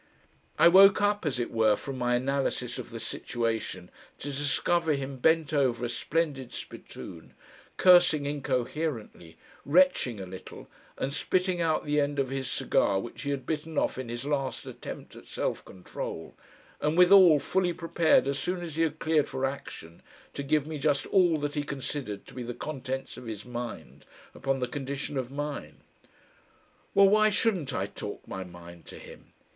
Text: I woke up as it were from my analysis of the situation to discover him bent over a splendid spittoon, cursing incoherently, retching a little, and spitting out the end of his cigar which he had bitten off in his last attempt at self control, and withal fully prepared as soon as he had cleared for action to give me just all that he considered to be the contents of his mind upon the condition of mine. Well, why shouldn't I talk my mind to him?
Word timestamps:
I 0.57 0.67
woke 0.67 0.99
up 0.99 1.27
as 1.27 1.39
it 1.39 1.51
were 1.51 1.75
from 1.75 1.99
my 1.99 2.15
analysis 2.15 2.79
of 2.79 2.89
the 2.89 2.99
situation 2.99 3.91
to 4.17 4.29
discover 4.29 4.93
him 4.93 5.17
bent 5.17 5.53
over 5.53 5.85
a 5.85 5.89
splendid 5.89 6.51
spittoon, 6.53 7.35
cursing 7.77 8.25
incoherently, 8.25 9.37
retching 9.63 10.19
a 10.19 10.25
little, 10.25 10.67
and 10.97 11.13
spitting 11.13 11.61
out 11.61 11.85
the 11.85 11.99
end 11.99 12.17
of 12.17 12.29
his 12.29 12.49
cigar 12.49 12.99
which 12.99 13.21
he 13.21 13.29
had 13.29 13.45
bitten 13.45 13.77
off 13.77 13.99
in 13.99 14.09
his 14.09 14.25
last 14.25 14.65
attempt 14.65 15.15
at 15.15 15.27
self 15.27 15.63
control, 15.63 16.33
and 16.81 16.97
withal 16.97 17.37
fully 17.37 17.71
prepared 17.71 18.27
as 18.27 18.39
soon 18.39 18.63
as 18.63 18.77
he 18.77 18.81
had 18.81 18.97
cleared 18.97 19.29
for 19.29 19.45
action 19.45 20.01
to 20.33 20.41
give 20.41 20.65
me 20.65 20.79
just 20.79 21.05
all 21.05 21.37
that 21.37 21.53
he 21.53 21.61
considered 21.61 22.25
to 22.25 22.33
be 22.33 22.41
the 22.41 22.55
contents 22.55 23.17
of 23.17 23.25
his 23.27 23.45
mind 23.45 24.07
upon 24.33 24.57
the 24.59 24.67
condition 24.67 25.15
of 25.15 25.29
mine. 25.29 25.77
Well, 26.95 27.07
why 27.09 27.29
shouldn't 27.29 27.71
I 27.71 27.85
talk 27.85 28.27
my 28.27 28.43
mind 28.43 28.87
to 28.87 28.97
him? 28.97 29.33